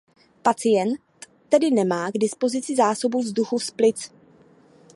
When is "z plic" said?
3.59-4.11